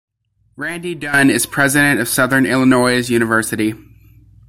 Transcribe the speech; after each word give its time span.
Randy 0.55 0.95
Dunn 0.95 1.29
is 1.29 1.45
President 1.45 1.99
of 1.99 2.07
Southern 2.07 2.47
Illinois 2.47 3.07
University. 3.07 3.75